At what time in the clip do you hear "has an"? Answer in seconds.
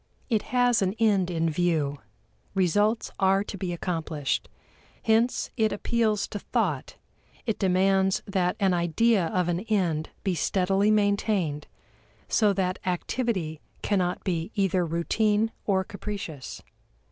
0.49-0.95